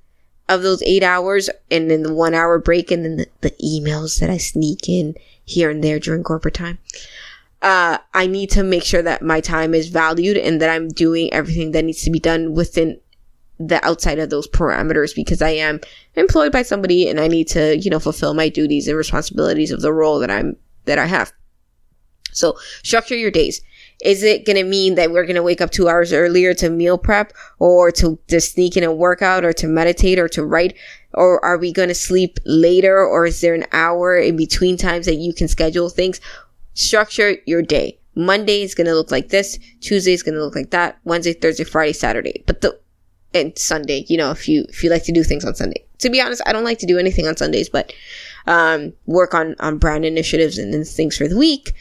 of 0.49 0.63
those 0.63 0.83
eight 0.83 1.03
hours 1.03 1.49
and 1.71 1.91
then 1.91 2.03
the 2.03 2.13
one 2.13 2.35
hour 2.35 2.59
break 2.59 2.91
and 2.91 3.05
then 3.05 3.17
the, 3.19 3.27
the 3.43 3.51
emails 3.63 4.19
that 4.19 4.31
I 4.31 4.37
sneak 4.37 4.89
in 4.89 5.15
here 5.45 5.71
and 5.71 5.85
there 5.85 6.01
during 6.01 6.25
corporate 6.25 6.55
time. 6.55 6.79
Uh, 7.63 7.99
I 8.15 8.27
need 8.27 8.51
to 8.53 8.63
make 8.63 8.83
sure 8.83 9.03
that 9.03 9.23
my 9.23 9.41
time 9.41 9.75
is 9.75 9.89
valued 9.89 10.39
and 10.39 10.61
that 10.61 10.71
I'm 10.71 10.89
doing 10.89 11.33
everything 11.33 11.73
that 11.73 11.85
needs 11.85 12.03
to 12.05 12.11
be 12.11 12.19
done 12.19 12.55
within 12.55 12.99
the 13.61 13.85
outside 13.87 14.19
of 14.19 14.31
those 14.31 14.49
parameters 14.49 15.15
because 15.15 15.43
I 15.43 15.51
am 15.51 15.81
employed 16.15 16.51
by 16.51 16.63
somebody 16.63 17.09
and 17.09 17.21
I 17.21 17.29
need 17.29 17.47
to, 17.49 17.77
you 17.77 17.91
know, 17.91 18.01
fulfill 18.01 18.33
my 18.33 18.49
duties 18.49 18.89
and 18.89 18.97
responsibilities 18.97 19.71
of 19.71 19.83
the 19.83 19.93
role 19.93 20.19
that 20.21 20.31
I'm, 20.31 20.57
that 20.87 20.99
I 20.99 21.05
have. 21.05 21.31
So 22.33 22.57
structure 22.83 23.17
your 23.17 23.31
days. 23.31 23.61
Is 24.03 24.23
it 24.23 24.47
going 24.47 24.57
to 24.57 24.65
mean 24.65 24.95
that 24.95 25.11
we're 25.11 25.27
going 25.27 25.37
to 25.37 25.43
wake 25.43 25.61
up 25.61 25.71
two 25.71 25.91
hours 25.91 26.11
earlier 26.11 26.55
to 26.55 26.71
meal 26.71 26.97
prep 26.97 27.35
or 27.59 27.91
to, 27.93 28.19
sneak 28.39 28.79
in 28.79 28.85
a 28.85 28.93
workout 28.93 29.45
or 29.45 29.53
to 29.53 29.69
meditate 29.69 30.19
or 30.19 30.29
to 30.29 30.43
write? 30.43 30.75
Or 31.13 31.45
are 31.45 31.59
we 31.59 31.71
going 31.71 31.89
to 31.89 31.95
sleep 31.95 32.39
later 32.47 32.97
or 32.97 33.27
is 33.27 33.43
there 33.43 33.53
an 33.53 33.67
hour 33.73 34.17
in 34.17 34.37
between 34.37 34.79
times 34.79 35.05
that 35.05 35.17
you 35.17 35.35
can 35.35 35.49
schedule 35.49 35.91
things? 35.91 36.19
Structure 36.73 37.37
your 37.45 37.61
day. 37.61 37.99
Monday 38.15 38.63
is 38.63 38.75
going 38.75 38.87
to 38.87 38.95
look 38.95 39.11
like 39.11 39.29
this. 39.29 39.59
Tuesday 39.81 40.15
is 40.15 40.23
going 40.23 40.35
to 40.35 40.43
look 40.43 40.57
like 40.57 40.71
that. 40.71 40.99
Wednesday, 41.05 41.35
Thursday, 41.35 41.65
Friday, 41.65 41.93
Saturday. 41.93 42.43
But 42.47 42.63
the 42.63 42.81
and 43.35 43.57
Sunday, 43.59 44.05
you 44.09 44.17
know, 44.17 44.31
if 44.31 44.49
you 44.49 44.65
if 44.69 44.83
you 44.83 44.91
like 44.91 45.05
to 45.05 45.13
do 45.13 45.23
things 45.23 45.45
on 45.45 45.55
Sunday. 45.55 45.85
To 45.99 46.11
be 46.11 46.21
honest, 46.21 46.43
I 46.47 46.53
don't 46.53 46.65
like 46.65 46.79
to 46.79 46.87
do 46.87 46.99
anything 46.99 47.27
on 47.27 47.37
Sundays, 47.37 47.69
but 47.69 47.93
um, 48.47 48.93
work 49.07 49.35
on 49.35 49.55
on 49.61 49.79
brand 49.79 50.05
initiatives 50.05 50.59
and, 50.59 50.87
things 50.87 51.17
for 51.17 51.29
the 51.29 51.37
week. 51.37 51.73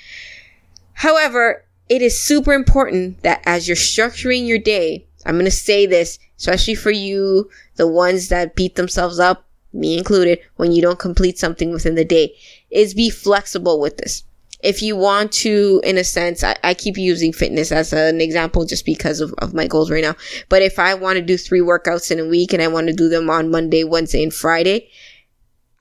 However, 0.94 1.66
it 1.88 2.02
is 2.02 2.20
super 2.20 2.54
important 2.54 3.22
that 3.24 3.42
as 3.46 3.68
you're 3.68 3.78
structuring 3.78 4.48
your 4.48 4.60
day, 4.60 5.06
I'm 5.26 5.36
going 5.36 5.46
to 5.46 5.52
say 5.52 5.86
this, 5.86 6.20
especially 6.38 6.76
for 6.76 6.92
you, 6.92 7.50
the 7.76 7.88
ones 7.88 8.28
that 8.30 8.56
beat 8.56 8.76
themselves 8.76 9.20
up, 9.20 9.46
me 9.74 9.98
included, 9.98 10.40
when 10.58 10.72
you 10.72 10.82
don't 10.82 11.00
complete 11.00 11.40
something 11.40 11.72
within 11.72 11.96
the 11.96 12.06
day, 12.06 12.36
is 12.70 12.94
be 12.94 13.10
flexible 13.10 13.80
with 13.80 13.98
this 13.98 14.24
if 14.62 14.82
you 14.82 14.96
want 14.96 15.32
to, 15.32 15.82
in 15.84 15.98
a 15.98 16.04
sense, 16.04 16.44
I, 16.44 16.56
I 16.64 16.74
keep 16.74 16.98
using 16.98 17.32
fitness 17.32 17.72
as 17.72 17.94
an 17.94 18.20
example 18.20 18.66
just 18.66 18.86
because 18.86 19.22
of, 19.22 19.34
of 19.38 19.54
my 19.54 19.68
goals 19.68 19.90
right 19.90 20.04
now. 20.04 20.16
But 20.50 20.62
if 20.62 20.78
I 20.78 20.94
want 20.96 21.18
to 21.18 21.22
do 21.22 21.38
three 21.38 21.62
workouts 21.62 22.12
in 22.12 22.20
a 22.20 22.26
week 22.26 22.52
and 22.52 22.62
I 22.62 22.68
want 22.68 22.88
to 22.88 22.94
do 22.94 23.08
them 23.08 23.30
on 23.30 23.52
Monday, 23.52 23.86
Wednesday, 23.86 24.22
and 24.22 24.34
Friday, 24.34 24.90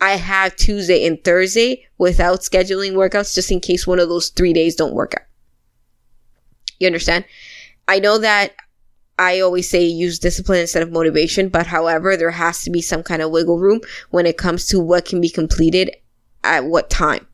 I 0.00 0.12
have 0.12 0.54
Tuesday 0.54 1.04
and 1.06 1.22
Thursday 1.24 1.86
without 1.98 2.40
scheduling 2.40 2.92
workouts 2.92 3.34
just 3.34 3.50
in 3.50 3.58
case 3.58 3.84
one 3.84 3.98
of 3.98 4.08
those 4.08 4.28
three 4.28 4.52
days 4.52 4.76
don't 4.76 4.94
work 4.94 5.14
out. 5.14 5.26
You 6.78 6.86
understand? 6.86 7.24
I 7.88 7.98
know 7.98 8.18
that 8.18 8.52
I 9.18 9.40
always 9.40 9.68
say 9.68 9.84
use 9.84 10.20
discipline 10.20 10.60
instead 10.60 10.84
of 10.84 10.92
motivation, 10.92 11.48
but 11.48 11.66
however, 11.66 12.16
there 12.16 12.30
has 12.30 12.62
to 12.62 12.70
be 12.70 12.80
some 12.80 13.02
kind 13.02 13.22
of 13.22 13.32
wiggle 13.32 13.58
room 13.58 13.80
when 14.10 14.26
it 14.26 14.38
comes 14.38 14.66
to 14.66 14.78
what 14.78 15.04
can 15.04 15.20
be 15.20 15.28
completed 15.28 15.96
at 16.44 16.64
what 16.64 16.88
time 16.88 17.26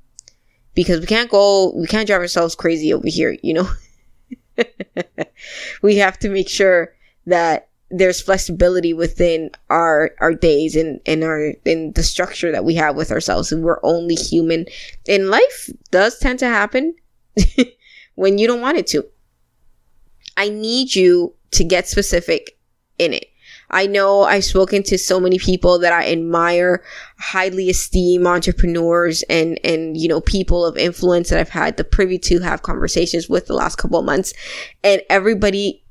because 0.74 1.00
we 1.00 1.06
can't 1.06 1.30
go, 1.30 1.72
we 1.74 1.86
can't 1.86 2.06
drive 2.06 2.20
ourselves 2.20 2.54
crazy 2.54 2.92
over 2.92 3.08
here, 3.08 3.36
you 3.42 3.54
know? 3.54 3.68
we 5.82 5.96
have 5.96 6.18
to 6.20 6.28
make 6.28 6.48
sure 6.48 6.94
that 7.26 7.68
there's 7.90 8.20
flexibility 8.20 8.92
within 8.92 9.50
our 9.70 10.10
our 10.20 10.32
days 10.32 10.74
and 10.74 11.00
and 11.06 11.22
our 11.22 11.52
in 11.64 11.92
the 11.92 12.02
structure 12.02 12.50
that 12.50 12.64
we 12.64 12.74
have 12.74 12.96
with 12.96 13.12
ourselves 13.12 13.52
and 13.52 13.62
we're 13.62 13.78
only 13.84 14.14
human 14.14 14.64
and 15.06 15.28
life 15.28 15.70
does 15.90 16.18
tend 16.18 16.38
to 16.38 16.46
happen 16.46 16.94
when 18.16 18.38
you 18.38 18.48
don't 18.48 18.62
want 18.62 18.78
it 18.78 18.86
to 18.86 19.04
I 20.36 20.48
need 20.48 20.94
you 20.94 21.34
to 21.52 21.64
get 21.64 21.88
specific 21.88 22.58
in 22.98 23.12
it. 23.12 23.26
I 23.74 23.88
know 23.88 24.22
I've 24.22 24.44
spoken 24.44 24.84
to 24.84 24.96
so 24.96 25.18
many 25.18 25.36
people 25.36 25.80
that 25.80 25.92
I 25.92 26.12
admire, 26.12 26.84
highly 27.18 27.68
esteem 27.68 28.24
entrepreneurs 28.24 29.24
and, 29.24 29.58
and, 29.64 29.96
you 29.96 30.06
know, 30.06 30.20
people 30.20 30.64
of 30.64 30.78
influence 30.78 31.30
that 31.30 31.40
I've 31.40 31.48
had 31.48 31.76
the 31.76 31.82
privy 31.82 32.16
to 32.20 32.38
have 32.38 32.62
conversations 32.62 33.28
with 33.28 33.46
the 33.46 33.52
last 33.52 33.76
couple 33.76 33.98
of 33.98 34.04
months. 34.04 34.32
And 34.84 35.02
everybody 35.10 35.82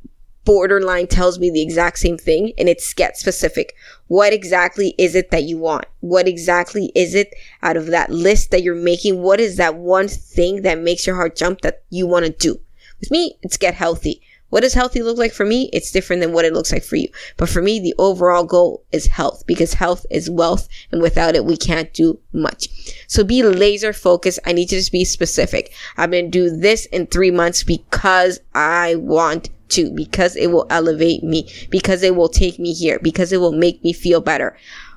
borderline 0.46 1.08
tells 1.08 1.40
me 1.40 1.50
the 1.50 1.62
exact 1.62 2.00
same 2.00 2.18
thing 2.18 2.54
and 2.58 2.70
it's 2.70 2.94
get 2.94 3.18
specific. 3.18 3.76
What 4.08 4.32
exactly 4.32 4.96
is 4.98 5.14
it 5.14 5.32
that 5.32 5.44
you 5.44 5.58
want? 5.58 5.86
What 6.00 6.26
exactly 6.26 6.90
is 6.96 7.14
it 7.14 7.34
out 7.62 7.76
of 7.76 7.88
that 7.88 8.10
list 8.10 8.52
that 8.52 8.64
you're 8.64 8.76
making? 8.76 9.22
What 9.22 9.42
is 9.42 9.58
that 9.58 9.76
one 9.76 10.08
thing 10.08 10.62
that 10.62 10.80
makes 10.80 11.06
your 11.06 11.18
heart 11.18 11.36
jump 11.36 11.62
that 11.62 11.84
you 11.90 12.08
want 12.08 12.26
to 12.26 12.32
do? 12.32 12.62
With 13.02 13.12
me, 13.12 13.38
it's 13.42 13.58
get 13.58 13.74
healthy. 13.74 14.22
What 14.54 14.62
does 14.62 14.76
healthy 14.76 15.02
look 15.02 15.18
like 15.18 15.34
for 15.34 15.48
me? 15.48 15.68
It's 15.74 15.90
different 15.90 16.22
than 16.22 16.32
what 16.32 16.46
it 16.46 16.54
looks 16.54 16.72
like 16.72 16.84
for 16.84 16.96
you. 16.96 17.08
But 17.38 17.50
for 17.50 17.60
me, 17.60 17.80
the 17.80 17.96
overall 17.98 18.44
goal 18.44 18.84
is 18.92 19.08
health 19.08 19.44
because 19.48 19.74
health 19.74 20.06
is 20.12 20.30
wealth 20.30 20.70
and 20.92 21.02
without 21.02 21.34
it, 21.34 21.44
we 21.44 21.58
can't 21.58 21.92
do 21.92 22.20
much. 22.34 22.68
So 23.08 23.24
be 23.24 23.42
laser 23.42 23.94
focused. 23.94 24.38
I 24.46 24.54
need 24.54 24.70
to 24.70 24.92
be 24.92 25.06
specific. 25.06 25.74
I'm 25.98 26.12
going 26.12 26.26
to 26.26 26.30
do 26.30 26.56
this 26.56 26.86
in 26.86 27.08
three 27.08 27.32
months 27.32 27.64
because 27.64 28.42
I 28.54 28.94
want 28.94 29.50
to, 29.70 29.90
because 29.90 30.36
it 30.36 30.52
will 30.52 30.68
elevate 30.70 31.24
me, 31.24 31.50
because 31.72 32.04
it 32.04 32.16
will 32.16 32.30
take 32.30 32.60
me 32.60 32.74
here, 32.74 33.00
because 33.00 33.34
it 33.34 33.42
will 33.42 33.54
make 33.54 33.84
me 33.84 33.92
feel 33.92 34.22
better. 34.22 34.56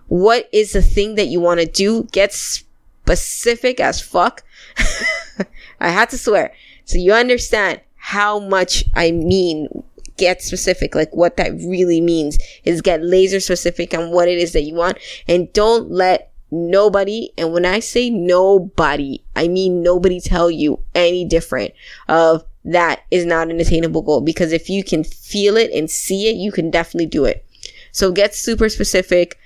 What 0.09 0.51
is 0.53 0.73
the 0.73 0.83
thing 0.83 1.15
that 1.15 1.29
you 1.29 1.41
want 1.41 1.61
to 1.61 1.67
do? 1.67 2.03
Get 2.13 2.35
specific 2.35 3.81
as 3.81 4.03
fuck. 4.03 4.45
I 5.81 5.89
had 5.89 6.11
to 6.11 6.19
swear. 6.19 6.53
So 6.85 6.99
you 6.99 7.15
understand 7.15 7.81
how 8.07 8.39
much 8.39 8.85
I 8.95 9.11
mean 9.11 9.67
get 10.17 10.41
specific, 10.41 10.95
like 10.95 11.13
what 11.13 11.37
that 11.39 11.51
really 11.55 12.01
means 12.01 12.39
is 12.63 12.81
get 12.81 13.03
laser 13.03 13.41
specific 13.41 13.93
on 13.95 14.13
what 14.13 14.29
it 14.29 14.39
is 14.39 14.53
that 14.53 14.63
you 14.63 14.77
want 14.77 14.99
and 15.27 15.53
don't 15.53 15.91
let 15.91 16.31
nobody, 16.53 17.31
and 17.37 17.53
when 17.53 17.67
I 17.67 17.81
say 17.81 18.09
nobody, 18.09 19.25
I 19.35 19.49
mean 19.49 19.83
nobody 19.83 20.21
tell 20.21 20.53
you 20.53 20.79
any 20.95 21.25
different 21.25 21.73
of 22.07 22.45
that 22.65 23.03
is 23.11 23.27
not 23.27 23.51
an 23.51 23.59
attainable 23.59 24.03
goal 24.03 24.21
because 24.21 24.53
if 24.53 24.71
you 24.71 24.85
can 24.85 25.03
feel 25.03 25.57
it 25.57 25.73
and 25.73 25.91
see 25.91 26.29
it, 26.29 26.37
you 26.37 26.53
can 26.53 26.71
definitely 26.71 27.07
do 27.07 27.25
it. 27.25 27.45
So 27.91 28.13
get 28.13 28.37
super 28.37 28.69
specific 28.69 29.37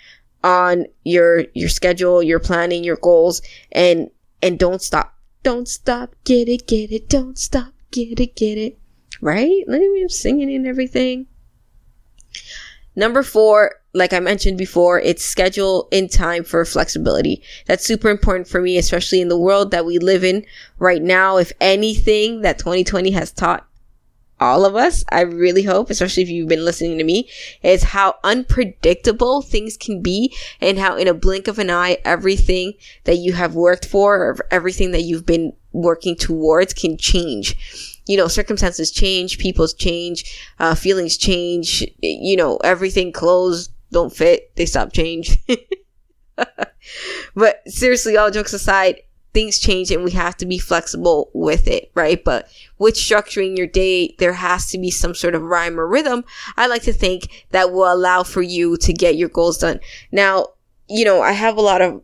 on 0.45 0.85
your 1.05 1.47
your 1.55 1.71
schedule, 1.71 2.23
your 2.23 2.41
planning, 2.41 2.85
your 2.85 2.97
goals 2.97 3.41
and 3.73 4.11
and 4.43 4.59
don't 4.59 4.83
stop. 4.83 5.15
Don't 5.43 5.67
stop. 5.67 6.15
Get 6.25 6.47
it, 6.47 6.67
get 6.67 6.93
it. 6.93 7.09
Don't 7.09 7.39
stop 7.39 7.73
get 7.91 8.21
it, 8.21 8.37
get 8.37 8.59
it. 8.59 8.79
Right? 9.21 9.65
Let 9.67 9.81
me 9.81 10.07
singing 10.09 10.53
and 10.55 10.67
everything. 10.67 11.27
Number 12.97 13.23
four, 13.23 13.77
like 13.95 14.13
I 14.13 14.21
mentioned 14.21 14.59
before, 14.59 15.01
it's 15.01 15.25
schedule 15.25 15.89
in 15.91 16.09
time 16.09 16.45
for 16.45 16.65
flexibility. 16.65 17.43
That's 17.67 17.85
super 17.85 18.09
important 18.09 18.49
for 18.49 18.61
me, 18.61 18.79
especially 18.79 19.21
in 19.21 19.29
the 19.29 19.39
world 19.39 19.71
that 19.71 19.87
we 19.87 19.99
live 19.99 20.25
in 20.25 20.45
right 20.79 21.03
now. 21.03 21.37
If 21.37 21.53
anything 21.61 22.43
that 22.43 22.59
2020 22.59 23.11
has 23.13 23.33
taught 23.33 23.67
all 24.41 24.65
of 24.65 24.75
us, 24.75 25.05
I 25.11 25.21
really 25.23 25.63
hope, 25.63 25.91
especially 25.91 26.23
if 26.23 26.31
you've 26.31 26.49
been 26.49 26.65
listening 26.65 26.99
to 26.99 27.05
me, 27.05 27.29
is 27.63 27.83
how 27.83 28.17
unpredictable 28.25 29.43
things 29.43 29.77
can 29.77 30.03
be 30.03 30.35
and 30.61 30.79
how 30.79 30.97
in 30.97 31.09
a 31.09 31.15
blink 31.15 31.47
of 31.47 31.59
an 31.59 31.71
eye, 31.71 31.99
everything 32.05 32.75
that 33.05 33.17
you 33.17 33.35
have 33.35 33.55
worked 33.55 33.87
for 33.87 34.17
or 34.17 34.37
everything 34.51 34.93
that 34.93 35.03
you've 35.03 35.27
been 35.27 35.53
working 35.73 36.17
towards 36.17 36.73
can 36.75 36.97
change. 36.97 38.01
You 38.07 38.17
know, 38.17 38.29
circumstances 38.29 38.91
change, 38.91 39.39
people's 39.39 39.75
change, 39.75 40.39
uh, 40.59 40.75
feelings 40.75 41.17
change, 41.17 41.87
you 42.01 42.37
know, 42.37 42.57
everything 42.59 43.13
clothes 43.13 43.71
don't 43.93 44.15
fit, 44.15 44.55
they 44.57 44.67
stop 44.67 44.93
change. 44.93 45.39
but 47.35 47.63
seriously, 47.67 48.17
all 48.17 48.31
jokes 48.31 48.53
aside, 48.53 49.03
things 49.33 49.59
change 49.59 49.91
and 49.91 50.03
we 50.03 50.11
have 50.11 50.37
to 50.39 50.47
be 50.47 50.59
flexible 50.59 51.31
with 51.33 51.69
it, 51.69 51.91
right? 51.95 52.23
But 52.25 52.49
with 52.79 52.95
structuring 52.95 53.57
your 53.57 53.67
day, 53.67 54.15
there 54.19 54.33
has 54.33 54.71
to 54.71 54.79
be 54.79 54.91
some 54.91 55.15
sort 55.15 55.35
of 55.35 55.43
rhyme 55.43 55.79
or 55.79 55.87
rhythm. 55.87 56.25
I 56.57 56.67
like 56.67 56.83
to 56.83 56.93
think 56.93 57.47
that 57.51 57.73
will 57.73 57.93
allow 57.93 58.23
for 58.23 58.43
you 58.43 58.77
to 58.79 58.93
get 58.93 59.17
your 59.17 59.29
goals 59.29 59.59
done. 59.59 59.81
Now, 60.11 60.49
you 60.89 61.05
know, 61.05 61.23
I 61.23 61.33
have 61.33 61.57
a 61.57 61.63
lot 61.63 61.81
of 61.81 62.03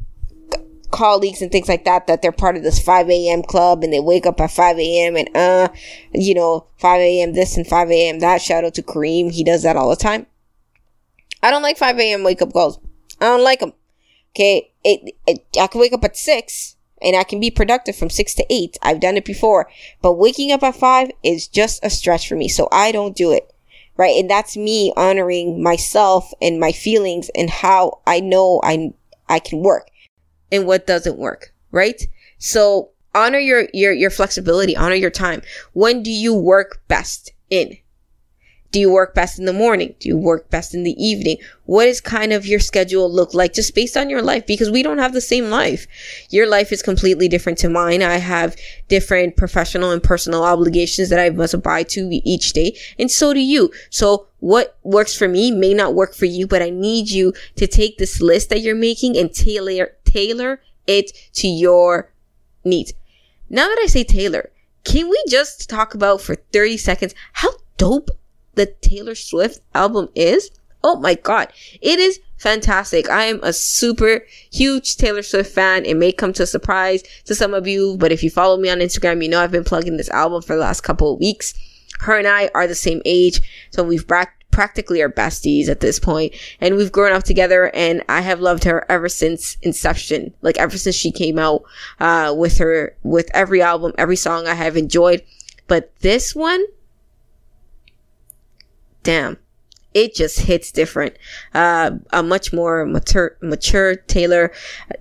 colleagues 0.97 1.43
and 1.43 1.53
things 1.53 1.69
like 1.69 1.85
that 1.85 2.07
that 2.07 2.23
they're 2.23 2.33
part 2.33 2.57
of 2.57 2.63
this 2.63 2.81
5 2.81 3.11
a.m. 3.11 3.43
club 3.43 3.85
and 3.85 3.93
they 3.93 4.01
wake 4.01 4.25
up 4.25 4.41
at 4.41 4.51
5 4.51 4.79
a.m. 4.79 5.15
and 5.17 5.37
uh, 5.37 5.69
you 6.13 6.35
know, 6.35 6.67
5 6.79 7.01
a.m. 7.01 7.35
this 7.35 7.57
and 7.59 7.67
5 7.67 7.91
a.m. 7.91 8.21
that. 8.21 8.41
Shout 8.41 8.65
out 8.65 8.75
to 8.75 8.83
Kareem. 8.83 9.31
He 9.31 9.45
does 9.45 9.63
that 9.63 9.77
all 9.77 9.91
the 9.91 9.97
time. 9.97 10.27
I 11.43 11.51
don't 11.51 11.63
like 11.63 11.77
5 11.77 11.99
a.m. 11.99 12.25
wake 12.25 12.41
up 12.41 12.53
calls. 12.53 12.79
I 13.21 13.27
don't 13.27 13.45
like 13.45 13.61
them. 13.61 13.75
Okay. 14.35 14.73
It, 14.83 15.15
it, 15.27 15.45
I 15.61 15.67
can 15.67 15.81
wake 15.81 15.93
up 15.93 16.05
at 16.05 16.17
6 16.17 16.77
and 17.03 17.15
I 17.15 17.25
can 17.25 17.41
be 17.41 17.51
productive 17.51 17.95
from 17.95 18.09
6 18.09 18.35
to 18.35 18.47
8. 18.49 18.79
I've 18.81 19.01
done 19.01 19.19
it 19.19 19.27
before. 19.27 19.69
But 20.01 20.15
waking 20.15 20.51
up 20.51 20.63
at 20.63 20.77
5 20.77 21.11
is 21.23 21.47
just 21.47 21.85
a 21.85 21.91
stretch 21.91 22.27
for 22.27 22.37
me. 22.37 22.49
So 22.49 22.69
I 22.73 22.91
don't 22.91 23.15
do 23.15 23.33
it. 23.33 23.53
Right. 23.99 24.17
And 24.19 24.31
that's 24.31 24.57
me 24.57 24.95
honoring 24.97 25.63
myself 25.63 26.33
and 26.41 26.59
my 26.59 26.73
feelings 26.73 27.31
and 27.35 27.51
how 27.51 28.01
I 28.07 28.21
know 28.21 28.61
I, 28.65 28.93
I 29.29 29.39
can 29.41 29.61
work 29.61 29.91
and 30.51 30.67
what 30.67 30.87
doesn't 30.87 31.19
work, 31.19 31.53
right? 31.71 32.03
So 32.39 32.91
honor 33.15 33.39
your, 33.39 33.69
your, 33.73 33.93
your 33.93 34.11
flexibility, 34.11 34.77
honor 34.77 34.95
your 34.95 35.11
time. 35.11 35.43
When 35.73 36.03
do 36.03 36.11
you 36.11 36.35
work 36.35 36.83
best 36.89 37.33
in? 37.51 37.79
Do 38.73 38.81
you 38.81 38.91
work 38.91 39.15
best 39.15 39.39
in 39.39 39.47
the 39.47 39.55
morning? 39.55 39.95
Do 40.01 40.09
you 40.09 40.19
work 40.19 40.51
best 40.51 40.75
in 40.75 40.83
the 40.83 41.03
evening? 41.03 41.39
What 41.65 41.89
is 41.89 42.01
kind 42.01 42.33
of 42.33 42.47
your 42.47 42.61
schedule 42.61 43.11
look 43.11 43.33
like 43.33 43.55
just 43.55 43.75
based 43.75 43.97
on 43.97 44.11
your 44.11 44.21
life? 44.21 44.47
Because 44.47 44.71
we 44.71 44.83
don't 44.83 44.99
have 44.99 45.15
the 45.15 45.21
same 45.21 45.49
life. 45.49 45.87
Your 46.29 46.47
life 46.47 46.73
is 46.73 46.83
completely 46.83 47.27
different 47.27 47.57
to 47.59 47.71
mine. 47.71 48.03
I 48.03 48.17
have 48.17 48.57
different 48.89 49.37
professional 49.37 49.93
and 49.93 50.03
personal 50.03 50.43
obligations 50.43 51.09
that 51.09 51.21
I 51.21 51.31
must 51.31 51.55
abide 51.55 51.89
to 51.91 52.03
each 52.25 52.53
day. 52.53 52.77
And 52.99 53.11
so 53.11 53.33
do 53.33 53.41
you. 53.41 53.73
So 53.89 54.27
what 54.41 54.77
works 54.83 55.17
for 55.17 55.29
me 55.29 55.51
may 55.51 55.73
not 55.73 55.95
work 55.95 56.15
for 56.15 56.27
you, 56.27 56.47
but 56.47 56.61
I 56.61 56.71
need 56.71 57.09
you 57.09 57.33
to 57.55 57.67
take 57.67 57.97
this 57.97 58.21
list 58.21 58.51
that 58.51 58.61
you're 58.61 58.75
making 58.75 59.17
and 59.17 59.33
tailor, 59.33 59.97
tailor 60.17 60.61
it 60.87 61.13
to 61.35 61.47
your 61.47 62.11
needs. 62.65 62.95
Now 63.51 63.69
that 63.69 63.79
I 63.83 63.87
say 63.87 64.03
tailor, 64.03 64.51
can 64.85 65.11
we 65.11 65.23
just 65.29 65.69
talk 65.69 65.95
about 65.95 66.21
for 66.21 66.37
30 66.53 66.79
seconds 66.79 67.15
how 67.33 67.51
dope 67.77 68.11
the 68.55 68.67
Taylor 68.67 69.15
Swift 69.15 69.61
album 69.75 70.09
is? 70.15 70.51
Oh 70.83 70.99
my 71.01 71.15
god, 71.15 71.53
it 71.83 71.99
is 71.99 72.21
fantastic. 72.39 73.11
I 73.11 73.25
am 73.25 73.41
a 73.43 73.53
super 73.53 74.25
huge 74.53 74.97
Taylor 74.97 75.23
Swift 75.23 75.53
fan. 75.53 75.85
It 75.85 75.97
may 75.97 76.13
come 76.13 76.33
to 76.35 76.45
a 76.45 76.47
surprise 76.47 77.03
to 77.25 77.35
some 77.35 77.53
of 77.53 77.67
you, 77.67 77.97
but 77.99 78.13
if 78.13 78.23
you 78.23 78.31
follow 78.31 78.57
me 78.57 78.71
on 78.71 78.79
Instagram, 78.79 79.23
you 79.23 79.29
know 79.29 79.41
I've 79.41 79.51
been 79.51 79.65
plugging 79.65 79.97
this 79.97 80.11
album 80.11 80.43
for 80.43 80.55
the 80.55 80.63
last 80.63 80.83
couple 80.83 81.13
of 81.13 81.21
weeks. 81.21 81.55
Her 82.01 82.19
and 82.19 82.29
I 82.29 82.51
are 82.55 82.67
the 82.67 82.75
same 82.75 83.03
age, 83.05 83.41
so 83.71 83.83
we've 83.83 84.07
bra- 84.07 84.27
practically 84.57 85.03
are 85.03 85.11
besties 85.11 85.69
at 85.69 85.81
this 85.81 85.99
point, 85.99 86.33
and 86.63 86.77
we've 86.77 86.91
grown 86.91 87.13
up 87.13 87.25
together. 87.25 87.71
And 87.75 88.03
I 88.09 88.23
have 88.23 88.41
loved 88.41 88.65
her 88.65 88.87
ever 88.89 89.07
since 89.07 89.59
inception, 89.61 90.33
like 90.41 90.57
ever 90.57 90.79
since 90.79 90.97
she 90.97 91.13
came 91.13 91.39
out 91.39 91.63
uh, 92.01 92.35
with 92.37 92.57
her 92.57 92.97
with 93.03 93.29
every 93.35 93.61
album, 93.61 93.93
every 93.99 94.17
song 94.17 94.47
I 94.47 94.55
have 94.55 94.79
enjoyed. 94.79 95.23
But 95.69 95.95
this 96.01 96.35
one, 96.35 96.65
damn 99.03 99.37
it 99.93 100.15
just 100.15 100.41
hits 100.41 100.73
different. 100.73 101.17
Uh, 101.55 101.93
a 102.13 102.23
much 102.23 102.53
more 102.53 102.85
mature, 102.85 103.37
mature 103.41 103.97
Taylor. 103.97 104.53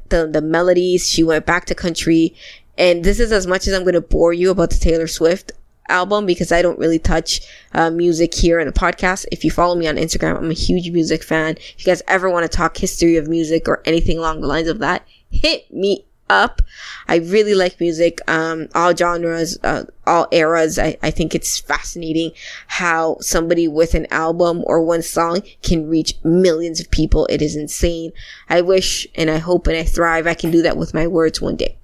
The 0.09 0.27
the 0.27 0.41
melodies. 0.41 1.09
She 1.09 1.23
went 1.23 1.45
back 1.45 1.65
to 1.65 1.75
country, 1.75 2.35
and 2.77 3.03
this 3.03 3.19
is 3.19 3.31
as 3.31 3.47
much 3.47 3.67
as 3.67 3.73
I'm 3.73 3.83
going 3.83 3.95
to 3.95 4.01
bore 4.01 4.33
you 4.33 4.51
about 4.51 4.69
the 4.69 4.79
Taylor 4.79 5.07
Swift 5.07 5.51
album 5.89 6.25
because 6.25 6.51
I 6.51 6.61
don't 6.61 6.79
really 6.79 6.99
touch 6.99 7.41
uh, 7.73 7.89
music 7.89 8.33
here 8.33 8.59
in 8.59 8.67
the 8.67 8.73
podcast. 8.73 9.25
If 9.31 9.43
you 9.43 9.51
follow 9.51 9.75
me 9.75 9.87
on 9.87 9.95
Instagram, 9.95 10.37
I'm 10.37 10.51
a 10.51 10.53
huge 10.53 10.89
music 10.91 11.23
fan. 11.23 11.57
If 11.57 11.79
you 11.79 11.85
guys 11.85 12.01
ever 12.07 12.29
want 12.29 12.49
to 12.49 12.57
talk 12.57 12.77
history 12.77 13.17
of 13.17 13.27
music 13.27 13.67
or 13.67 13.81
anything 13.85 14.17
along 14.17 14.41
the 14.41 14.47
lines 14.47 14.67
of 14.67 14.79
that, 14.79 15.07
hit 15.29 15.71
me 15.73 16.05
up. 16.29 16.61
I 17.07 17.17
really 17.17 17.53
like 17.53 17.79
music, 17.79 18.19
um, 18.27 18.67
all 18.73 18.95
genres, 18.95 19.57
uh, 19.63 19.83
all 20.07 20.27
eras. 20.31 20.79
I, 20.79 20.97
I 21.03 21.11
think 21.11 21.35
it's 21.35 21.59
fascinating 21.59 22.31
how 22.67 23.17
somebody 23.19 23.67
with 23.67 23.93
an 23.93 24.07
album 24.11 24.63
or 24.65 24.81
one 24.81 25.01
song 25.01 25.41
can 25.61 25.87
reach 25.87 26.15
millions 26.23 26.79
of 26.79 26.89
people. 26.89 27.27
It 27.27 27.41
is 27.41 27.55
insane. 27.55 28.11
I 28.49 28.61
wish 28.61 29.07
and 29.15 29.29
I 29.29 29.37
hope 29.37 29.67
and 29.67 29.77
I 29.77 29.83
thrive 29.83 30.27
I 30.27 30.33
can 30.33 30.51
do 30.51 30.61
that 30.63 30.77
with 30.77 30.93
my 30.93 31.07
words 31.07 31.41
one 31.41 31.55
day. 31.55 31.77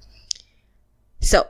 So, 1.20 1.48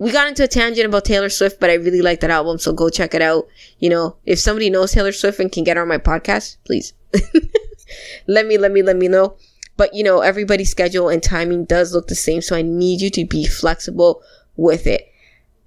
we 0.00 0.10
got 0.10 0.28
into 0.28 0.42
a 0.42 0.48
tangent 0.48 0.86
about 0.86 1.04
Taylor 1.04 1.28
Swift, 1.28 1.60
but 1.60 1.68
I 1.68 1.74
really 1.74 2.00
like 2.00 2.20
that 2.20 2.30
album, 2.30 2.58
so 2.58 2.72
go 2.72 2.88
check 2.88 3.14
it 3.14 3.20
out. 3.20 3.46
You 3.78 3.90
know, 3.90 4.16
if 4.24 4.38
somebody 4.38 4.70
knows 4.70 4.92
Taylor 4.92 5.12
Swift 5.12 5.38
and 5.38 5.52
can 5.52 5.62
get 5.62 5.76
on 5.76 5.88
my 5.88 5.98
podcast, 5.98 6.56
please 6.64 6.94
let 8.26 8.46
me, 8.46 8.56
let 8.56 8.72
me, 8.72 8.82
let 8.82 8.96
me 8.96 9.08
know. 9.08 9.36
But 9.76 9.94
you 9.94 10.02
know, 10.02 10.20
everybody's 10.20 10.70
schedule 10.70 11.10
and 11.10 11.22
timing 11.22 11.66
does 11.66 11.92
look 11.92 12.08
the 12.08 12.14
same. 12.14 12.40
So 12.40 12.56
I 12.56 12.62
need 12.62 13.02
you 13.02 13.10
to 13.10 13.26
be 13.26 13.46
flexible 13.46 14.22
with 14.56 14.86
it. 14.86 15.12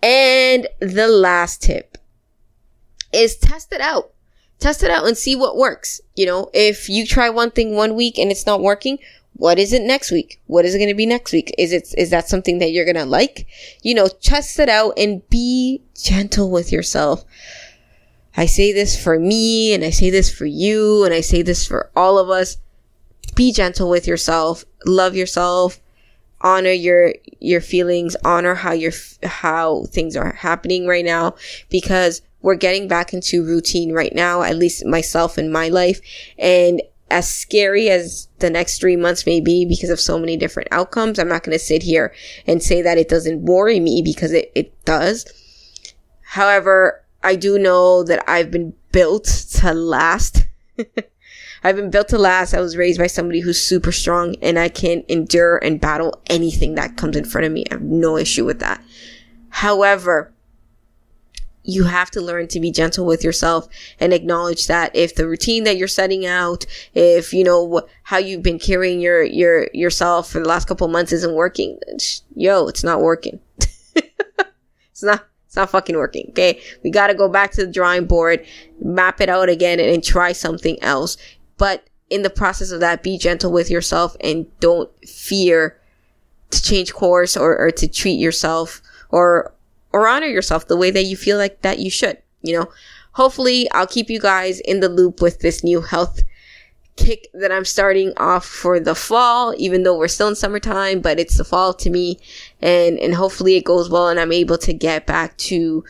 And 0.02 0.68
the 0.80 1.08
last 1.08 1.62
tip 1.62 2.00
is 3.14 3.38
test 3.38 3.72
it 3.72 3.82
out. 3.82 4.14
Test 4.58 4.82
it 4.82 4.90
out 4.90 5.06
and 5.06 5.16
see 5.16 5.36
what 5.36 5.58
works. 5.58 6.02
You 6.16 6.26
know, 6.26 6.50
if 6.54 6.90
you 6.90 7.06
try 7.06 7.30
one 7.30 7.52
thing 7.52 7.76
one 7.76 7.96
week 7.96 8.18
and 8.18 8.32
it's 8.32 8.48
not 8.48 8.62
working, 8.62 8.98
what 9.36 9.58
is 9.58 9.74
it 9.74 9.82
next 9.82 10.12
week? 10.12 10.40
What 10.46 10.66
is 10.66 10.76
it 10.76 10.78
going 10.78 10.90
to 10.90 10.96
be 10.96 11.06
next 11.06 11.34
week? 11.34 11.54
Is 11.58 11.74
it, 11.74 11.94
is 11.98 12.12
that 12.12 12.30
something 12.30 12.60
that 12.60 12.72
you're 12.72 12.86
going 12.86 12.96
to 12.96 13.06
like? 13.06 13.48
You 13.82 13.96
know, 13.96 14.08
test 14.08 14.60
it 14.60 14.70
out 14.70 14.94
and 14.98 15.28
be 15.30 15.82
gentle 15.96 16.52
with 16.52 16.72
yourself. 16.72 17.26
I 18.36 18.46
say 18.46 18.72
this 18.72 19.02
for 19.02 19.20
me 19.20 19.74
and 19.74 19.84
I 19.84 19.90
say 19.90 20.10
this 20.10 20.32
for 20.32 20.46
you 20.46 21.04
and 21.04 21.14
I 21.14 21.22
say 21.22 21.42
this 21.42 21.66
for 21.66 21.92
all 21.96 22.18
of 22.18 22.30
us. 22.30 22.58
Be 23.36 23.52
gentle 23.52 23.90
with 23.90 24.08
yourself. 24.08 24.66
Love 24.86 25.16
yourself. 25.16 25.80
Honor 26.42 26.72
your, 26.72 27.14
your 27.40 27.62
feelings. 27.62 28.16
Honor 28.24 28.56
how 28.56 28.74
your, 28.74 28.92
how 29.24 29.86
things 29.86 30.16
are 30.16 30.34
happening 30.34 30.88
right 30.88 31.06
now 31.06 31.36
because 31.70 32.22
we're 32.42 32.56
getting 32.56 32.88
back 32.88 33.14
into 33.14 33.44
routine 33.44 33.94
right 33.94 34.14
now, 34.14 34.44
at 34.44 34.58
least 34.58 34.86
myself 34.86 35.38
in 35.38 35.52
my 35.52 35.70
life. 35.70 36.02
And 36.38 36.82
as 37.14 37.32
scary 37.32 37.90
as 37.90 38.28
the 38.40 38.50
next 38.50 38.80
three 38.80 38.96
months 38.96 39.28
may 39.28 39.40
be 39.40 39.66
because 39.66 39.92
of 39.92 40.00
so 40.00 40.18
many 40.18 40.36
different 40.36 40.68
outcomes, 40.72 41.20
I'm 41.20 41.30
not 41.30 41.44
going 41.44 41.56
to 41.56 41.64
sit 41.64 41.84
here 41.84 42.12
and 42.48 42.62
say 42.62 42.82
that 42.82 42.98
it 42.98 43.08
doesn't 43.08 43.46
worry 43.46 43.80
me 43.80 44.02
because 44.04 44.34
it, 44.34 44.52
it 44.56 44.84
does. 44.84 45.32
However, 46.22 47.06
I 47.22 47.36
do 47.36 47.60
know 47.60 48.04
that 48.04 48.28
I've 48.28 48.50
been 48.50 48.74
built 48.92 49.26
to 49.26 49.76
last. 49.76 50.48
I've 51.64 51.76
been 51.76 51.92
built 51.92 52.10
to 52.10 52.18
last. 52.18 52.56
I 52.56 52.60
was 52.60 52.76
raised 52.76 52.98
by 52.98 53.08
somebody 53.08 53.42
who's 53.42 53.62
super 53.62 53.92
strong 53.92 54.36
and 54.42 54.58
I 54.58 54.68
can 54.68 55.04
endure 55.08 55.58
and 55.58 55.80
battle 55.80 56.20
anything 56.26 56.74
that 56.76 56.98
comes 56.98 57.16
in 57.16 57.26
front 57.26 57.46
of 57.46 57.54
me. 57.54 57.64
I 57.70 57.76
have 57.76 57.84
no 57.84 58.18
issue 58.18 58.44
with 58.44 58.60
that. 58.60 58.84
However, 59.50 60.33
you 61.64 61.86
have 61.86 62.12
to 62.12 62.22
learn 62.22 62.48
to 62.50 62.60
be 62.60 62.72
gentle 62.72 63.06
with 63.06 63.24
yourself 63.24 63.68
and 64.00 64.14
acknowledge 64.14 64.68
that 64.68 64.96
if 64.96 65.16
the 65.16 65.28
routine 65.28 65.64
that 65.64 65.78
you're 65.78 65.88
setting 65.88 66.26
out, 66.26 66.66
if 66.94 67.34
you 67.34 67.44
know 67.44 67.88
how 68.04 68.18
you've 68.18 68.44
been 68.44 68.60
carrying 68.60 69.00
your 69.00 69.24
your 69.24 69.68
yourself 69.74 70.30
for 70.30 70.40
the 70.40 70.48
last 70.48 70.68
couple 70.68 70.88
months 70.88 71.12
isn't 71.12 71.36
working, 71.36 71.80
yo, 72.36 72.68
it's 72.68 72.84
not 72.84 73.02
working. 73.02 73.40
it's 73.96 75.04
not 75.04 75.26
it's 75.48 75.56
not 75.56 75.70
fucking 75.70 75.96
working. 75.96 76.28
Okay, 76.30 76.60
we 76.84 76.90
got 76.90 77.08
to 77.08 77.14
go 77.14 77.30
back 77.30 77.52
to 77.52 77.66
the 77.66 77.72
drawing 77.72 78.06
board, 78.06 78.46
map 78.82 79.22
it 79.22 79.30
out 79.30 79.50
again, 79.50 79.80
and, 79.80 79.90
and 79.90 80.04
try 80.04 80.32
something 80.32 80.82
else. 80.82 81.16
But 81.58 81.88
in 82.10 82.24
the 82.24 82.30
process 82.30 82.72
of 82.72 82.80
that, 82.82 83.04
be 83.04 83.18
gentle 83.18 83.52
with 83.52 83.70
yourself 83.70 84.18
and 84.20 84.48
don't 84.60 84.90
fear 85.08 85.80
to 86.50 86.62
change 86.62 86.94
course 86.94 87.36
or, 87.36 87.58
or 87.58 87.72
to 87.72 87.88
treat 87.88 88.20
yourself 88.20 88.82
or 89.10 89.54
or 89.94 90.08
honor 90.08 90.28
yourself 90.28 90.68
the 90.68 90.78
way 90.78 90.92
that 90.92 91.04
you 91.04 91.16
feel 91.16 91.38
like 91.38 91.62
that 91.62 91.80
you 91.80 91.90
should, 91.90 92.18
you 92.42 92.58
know. 92.58 92.68
Hopefully, 93.14 93.70
I'll 93.72 93.88
keep 93.88 94.10
you 94.10 94.20
guys 94.20 94.60
in 94.60 94.80
the 94.80 94.90
loop 94.90 95.22
with 95.22 95.40
this 95.40 95.64
new 95.64 95.82
health 95.82 96.24
kick 96.96 97.28
that 97.34 97.52
I'm 97.52 97.66
starting 97.66 98.14
off 98.18 98.46
for 98.46 98.80
the 98.80 98.96
fall, 98.96 99.54
even 99.58 99.84
though 99.84 99.98
we're 99.98 100.08
still 100.08 100.28
in 100.28 100.36
summertime, 100.36 101.02
but 101.02 101.20
it's 101.20 101.38
the 101.38 101.44
fall 101.44 101.74
to 101.76 101.90
me. 101.90 102.20
And, 102.62 103.00
and 103.00 103.16
hopefully 103.16 103.56
it 103.56 103.66
goes 103.66 103.90
well 103.90 104.10
and 104.10 104.20
I'm 104.20 104.32
able 104.32 104.58
to 104.60 104.74
get 104.74 105.08
back 105.08 105.38
to 105.38 105.84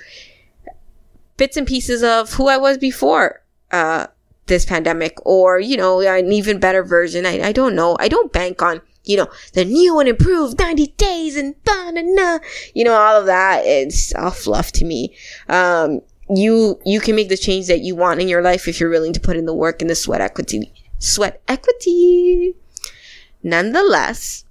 bits 1.37 1.57
and 1.57 1.67
pieces 1.67 2.03
of 2.03 2.33
who 2.33 2.47
I 2.47 2.57
was 2.57 2.77
before, 2.77 3.41
uh, 3.71 4.07
this 4.45 4.65
pandemic 4.65 5.17
or, 5.25 5.59
you 5.59 5.77
know, 5.77 6.01
an 6.01 6.31
even 6.31 6.59
better 6.59 6.83
version. 6.83 7.25
I, 7.25 7.41
I 7.41 7.51
don't 7.51 7.75
know. 7.75 7.97
I 7.99 8.07
don't 8.07 8.31
bank 8.31 8.61
on 8.61 8.81
you 9.03 9.17
know, 9.17 9.27
the 9.53 9.65
new 9.65 9.99
and 9.99 10.07
improved 10.07 10.59
90 10.59 10.87
days 10.97 11.35
and 11.35 11.55
da 11.63 11.91
da 11.91 12.01
da. 12.15 12.39
You 12.73 12.85
know, 12.85 12.93
all 12.93 13.19
of 13.19 13.25
that. 13.25 13.65
It's 13.65 14.13
all 14.15 14.31
fluff 14.31 14.71
to 14.73 14.85
me. 14.85 15.15
Um, 15.49 16.01
you, 16.29 16.79
you 16.85 16.99
can 16.99 17.15
make 17.15 17.29
the 17.29 17.37
change 17.37 17.67
that 17.67 17.81
you 17.81 17.95
want 17.95 18.21
in 18.21 18.27
your 18.27 18.41
life 18.41 18.67
if 18.67 18.79
you're 18.79 18.89
willing 18.89 19.13
to 19.13 19.19
put 19.19 19.37
in 19.37 19.45
the 19.45 19.53
work 19.53 19.81
and 19.81 19.89
the 19.89 19.95
sweat 19.95 20.21
equity. 20.21 20.73
Sweat 20.99 21.41
equity. 21.47 22.55
Nonetheless, 23.43 24.45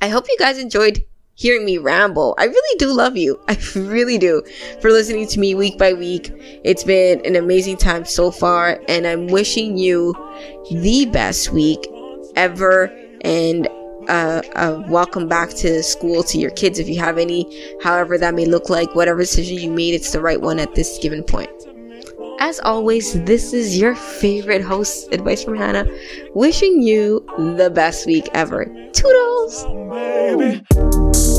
I 0.00 0.08
hope 0.08 0.26
you 0.28 0.36
guys 0.38 0.58
enjoyed 0.58 1.04
hearing 1.34 1.64
me 1.64 1.76
ramble. 1.76 2.34
I 2.38 2.44
really 2.44 2.78
do 2.78 2.92
love 2.92 3.16
you. 3.16 3.38
I 3.48 3.58
really 3.74 4.16
do 4.16 4.42
for 4.80 4.90
listening 4.90 5.26
to 5.28 5.40
me 5.40 5.54
week 5.54 5.76
by 5.76 5.92
week. 5.92 6.30
It's 6.64 6.84
been 6.84 7.24
an 7.26 7.36
amazing 7.36 7.76
time 7.76 8.06
so 8.06 8.30
far, 8.30 8.80
and 8.88 9.06
I'm 9.06 9.26
wishing 9.26 9.76
you 9.76 10.14
the 10.70 11.06
best 11.12 11.52
week 11.52 11.86
ever 12.34 13.01
and 13.22 13.68
uh, 14.08 14.42
uh, 14.54 14.82
welcome 14.88 15.28
back 15.28 15.50
to 15.50 15.82
school 15.82 16.22
to 16.24 16.38
your 16.38 16.50
kids 16.50 16.78
if 16.78 16.88
you 16.88 16.98
have 16.98 17.18
any, 17.18 17.46
however 17.82 18.18
that 18.18 18.34
may 18.34 18.44
look 18.44 18.68
like. 18.68 18.94
Whatever 18.94 19.20
decision 19.20 19.58
you 19.58 19.70
made, 19.70 19.94
it's 19.94 20.12
the 20.12 20.20
right 20.20 20.40
one 20.40 20.58
at 20.58 20.74
this 20.74 20.98
given 21.00 21.22
point. 21.22 21.50
As 22.40 22.58
always, 22.60 23.22
this 23.24 23.52
is 23.52 23.78
your 23.78 23.94
favorite 23.94 24.62
host, 24.62 25.12
Advice 25.12 25.44
from 25.44 25.56
Hannah, 25.56 25.86
wishing 26.34 26.82
you 26.82 27.24
the 27.56 27.70
best 27.70 28.06
week 28.06 28.28
ever. 28.34 28.64
Toodles! 28.92 29.64
Baby. 29.92 31.31